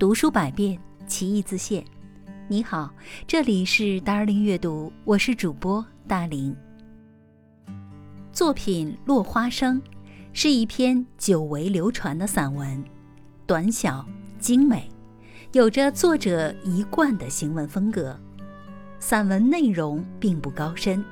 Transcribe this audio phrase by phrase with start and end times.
[0.00, 1.84] 读书百遍，其义自现。
[2.48, 2.90] 你好，
[3.26, 6.56] 这里是达尔林阅读，我是主播大林。
[8.32, 9.78] 作品《落花生》
[10.32, 12.82] 是一篇久违流传的散文，
[13.44, 14.02] 短小
[14.38, 14.88] 精美，
[15.52, 18.18] 有着作者一贯的行文风格。
[18.98, 21.04] 散文内容并不高深，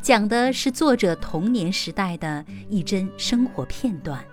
[0.00, 4.24] 讲的是作者童年时代的一帧生活片段。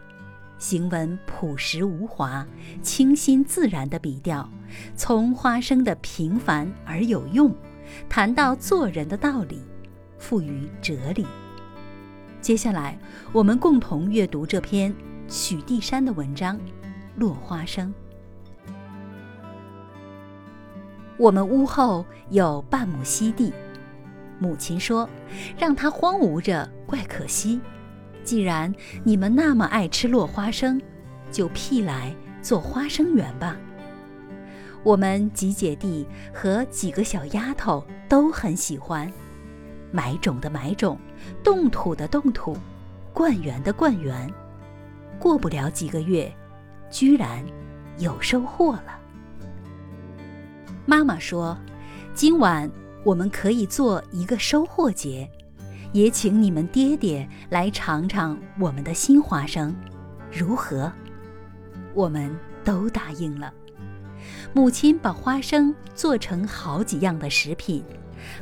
[0.58, 2.46] 行文朴实无华、
[2.82, 4.50] 清新自然的笔调，
[4.96, 7.54] 从花生的平凡而有用，
[8.10, 9.62] 谈到做人的道理，
[10.18, 11.25] 赋予哲理。
[12.42, 12.98] 接下来，
[13.32, 14.93] 我们共同阅读这篇
[15.28, 16.57] 许地山的文章
[17.15, 17.93] 《落花生》。
[21.18, 23.54] 我们屋后有半亩西地，
[24.39, 25.10] 母亲说
[25.57, 27.60] ：“让它荒芜着，怪可惜。”
[28.27, 30.81] 既然你们那么爱吃落花生，
[31.31, 33.55] 就辟来做花生园吧。
[34.83, 39.09] 我们几姐弟和几个小丫头都很喜欢，
[39.94, 41.00] 买种的买种，
[41.42, 42.58] 动土的动土，
[43.14, 44.30] 灌园的灌园。
[45.17, 46.30] 过不了几个月，
[46.91, 47.41] 居然
[47.97, 49.00] 有收获了。
[50.86, 51.58] 妈妈说
[52.14, 52.69] ：“今晚
[53.06, 55.31] 我们可以做一个收获节。”
[55.94, 59.76] 也请你们爹爹来尝尝我们的新花生，
[60.32, 60.92] 如何？
[61.94, 63.54] 我们都答应了。
[64.54, 67.84] 母亲把花生做成好几样的食品，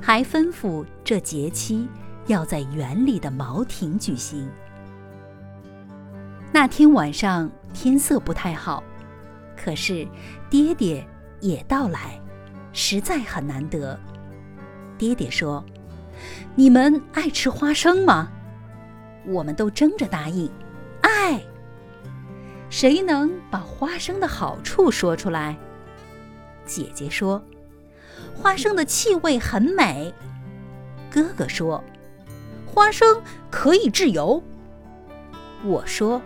[0.02, 1.88] 还吩咐这节期
[2.28, 4.50] 要在园里的茅亭举行。
[6.52, 8.84] 那天晚上天色不太好，
[9.56, 10.08] 可是
[10.50, 11.06] 爹爹
[11.42, 12.20] 也到来，
[12.74, 14.00] 实在很难得。
[14.98, 15.64] 爹爹说。
[16.56, 18.30] 你们爱吃花生吗？
[19.26, 20.50] 我们都争着答应，
[21.02, 21.42] 爱。
[22.70, 25.58] 谁能把花生的好处说出来？
[26.66, 27.44] 姐姐说，
[28.36, 30.14] 花生的气味很美。
[31.12, 31.84] 哥哥说，
[32.66, 34.44] 花生可以制油。
[35.64, 36.22] 我说，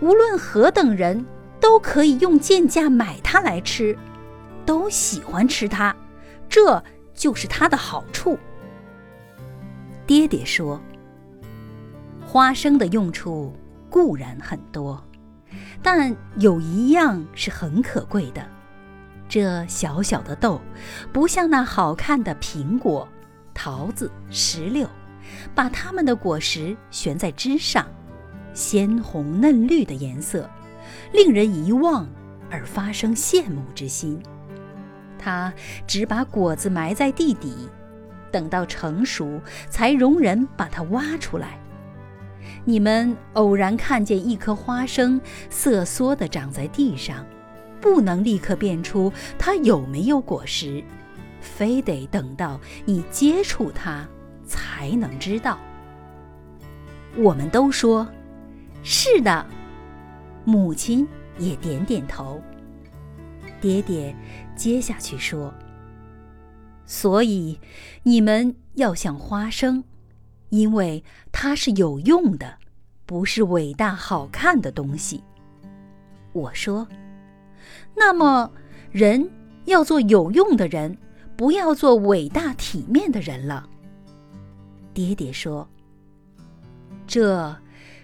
[0.00, 1.24] 无论何等人
[1.60, 3.96] 都可以用贱价买它来吃，
[4.66, 5.96] 都喜欢吃它，
[6.48, 6.82] 这
[7.14, 8.38] 就是它的好处。
[10.08, 10.80] 爹爹说
[12.26, 13.52] ：“花生的用处
[13.90, 15.04] 固然很多，
[15.82, 18.42] 但有一样是很可贵的。
[19.28, 20.62] 这小小的豆，
[21.12, 23.06] 不像那好看的苹果、
[23.52, 24.88] 桃子、石榴，
[25.54, 27.86] 把它们的果实悬在枝上，
[28.54, 30.48] 鲜红嫩绿的颜色，
[31.12, 32.08] 令人一望
[32.50, 34.18] 而发生羡慕之心。
[35.18, 35.52] 它
[35.86, 37.68] 只把果子埋在地底。”
[38.30, 41.58] 等到成熟，才容人把它挖出来。
[42.64, 47.24] 你们偶然看见一颗花生瑟缩地长在地上，
[47.80, 50.82] 不能立刻辨出它有没有果实，
[51.40, 54.06] 非得等到你接触它
[54.44, 55.58] 才能知道。
[57.16, 58.06] 我们都说
[58.82, 59.46] ：“是的。”
[60.44, 61.06] 母亲
[61.38, 62.42] 也点点头。
[63.60, 64.14] 爹爹
[64.56, 65.52] 接下去说。
[66.90, 67.60] 所以，
[68.02, 69.84] 你们要像花生，
[70.48, 72.56] 因为它是有用的，
[73.04, 75.22] 不是伟大好看的东西。
[76.32, 76.88] 我说，
[77.94, 78.50] 那么
[78.90, 79.30] 人
[79.66, 80.96] 要做有用的人，
[81.36, 83.68] 不要做伟大体面的人了。
[84.94, 85.68] 爹爹说，
[87.06, 87.54] 这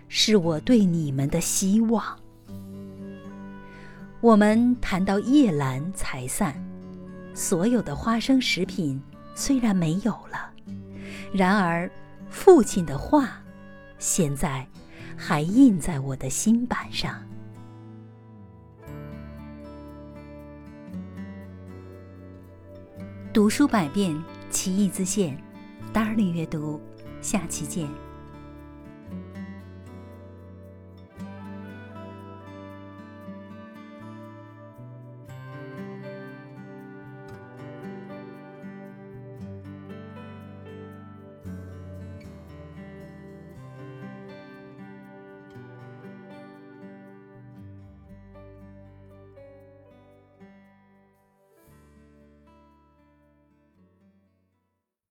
[0.08, 2.04] 是我对你们的希望。
[4.20, 6.54] 我们谈到夜阑才散。
[7.34, 9.02] 所有的花生食品
[9.34, 10.52] 虽然没有了，
[11.32, 11.90] 然而
[12.30, 13.42] 父亲的话，
[13.98, 14.64] 现在
[15.16, 17.20] 还印在我的心板上。
[23.32, 24.16] 读书百遍，
[24.48, 25.36] 其义自现。
[25.92, 26.80] 达尔阅读，
[27.20, 27.88] 下期见。